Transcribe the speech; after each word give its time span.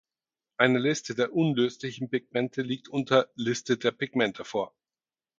Eine 0.57 0.79
Liste 0.79 1.13
der 1.13 1.31
unlöslichen 1.31 2.09
Pigmente 2.09 2.63
liegt 2.63 2.87
unter 2.89 3.27
Liste 3.35 3.77
der 3.77 3.91
Pigmente 3.91 4.43
vor. 4.45 4.73